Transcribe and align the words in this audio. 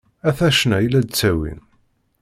Ata 0.29 0.47
ccna 0.55 0.77
i 0.79 0.87
la 0.89 1.01
d-ttawin. 1.01 1.59